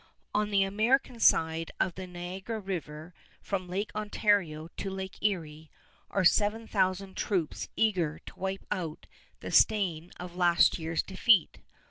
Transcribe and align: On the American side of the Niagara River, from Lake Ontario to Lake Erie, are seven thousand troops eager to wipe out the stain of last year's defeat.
On 0.33 0.49
the 0.49 0.63
American 0.63 1.19
side 1.19 1.69
of 1.79 1.93
the 1.93 2.07
Niagara 2.07 2.59
River, 2.59 3.13
from 3.39 3.67
Lake 3.69 3.91
Ontario 3.93 4.67
to 4.77 4.89
Lake 4.89 5.19
Erie, 5.21 5.69
are 6.09 6.25
seven 6.25 6.65
thousand 6.67 7.15
troops 7.15 7.69
eager 7.75 8.17
to 8.25 8.33
wipe 8.39 8.65
out 8.71 9.05
the 9.41 9.51
stain 9.51 10.09
of 10.19 10.35
last 10.35 10.79
year's 10.79 11.03
defeat. 11.03 11.59